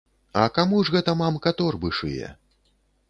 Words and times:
А 0.43 0.45
каму 0.55 0.79
ж 0.87 0.95
гэта 0.95 1.15
мамка 1.21 1.55
торбы 1.63 1.93
шые? 1.99 2.35